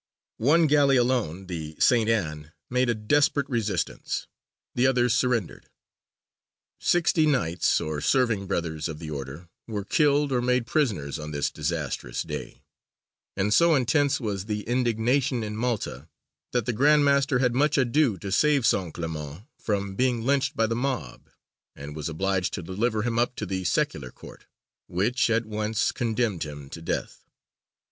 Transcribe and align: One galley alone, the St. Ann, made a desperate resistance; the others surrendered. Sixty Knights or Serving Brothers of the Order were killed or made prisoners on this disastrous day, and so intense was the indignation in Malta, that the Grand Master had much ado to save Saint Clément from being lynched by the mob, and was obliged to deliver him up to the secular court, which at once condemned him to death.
One 0.39 0.65
galley 0.65 0.97
alone, 0.97 1.45
the 1.45 1.75
St. 1.79 2.09
Ann, 2.09 2.53
made 2.71 2.89
a 2.89 2.95
desperate 2.95 3.47
resistance; 3.47 4.25
the 4.73 4.87
others 4.87 5.13
surrendered. 5.13 5.69
Sixty 6.79 7.27
Knights 7.27 7.79
or 7.79 8.01
Serving 8.01 8.47
Brothers 8.47 8.89
of 8.89 8.97
the 8.97 9.11
Order 9.11 9.47
were 9.67 9.85
killed 9.85 10.31
or 10.31 10.41
made 10.41 10.65
prisoners 10.65 11.19
on 11.19 11.29
this 11.29 11.51
disastrous 11.51 12.23
day, 12.23 12.63
and 13.37 13.53
so 13.53 13.75
intense 13.75 14.19
was 14.19 14.45
the 14.45 14.63
indignation 14.63 15.43
in 15.43 15.55
Malta, 15.55 16.09
that 16.51 16.65
the 16.65 16.73
Grand 16.73 17.05
Master 17.05 17.37
had 17.37 17.53
much 17.53 17.77
ado 17.77 18.17
to 18.17 18.31
save 18.31 18.65
Saint 18.65 18.95
Clément 18.95 19.45
from 19.59 19.93
being 19.93 20.23
lynched 20.23 20.55
by 20.57 20.65
the 20.65 20.75
mob, 20.75 21.29
and 21.75 21.95
was 21.95 22.09
obliged 22.09 22.53
to 22.55 22.63
deliver 22.63 23.03
him 23.03 23.19
up 23.19 23.35
to 23.35 23.45
the 23.45 23.63
secular 23.65 24.09
court, 24.09 24.47
which 24.87 25.29
at 25.29 25.45
once 25.45 25.91
condemned 25.91 26.41
him 26.41 26.71
to 26.71 26.81
death. 26.81 27.23